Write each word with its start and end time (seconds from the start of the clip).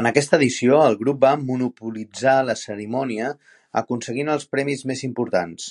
En 0.00 0.08
aquesta 0.10 0.36
edició, 0.38 0.80
el 0.86 0.96
grup 1.02 1.20
va 1.26 1.30
monopolitzar 1.52 2.34
la 2.48 2.58
cerimònia 2.64 3.30
aconseguint 3.84 4.36
els 4.36 4.50
premis 4.56 4.86
més 4.92 5.06
importants. 5.10 5.70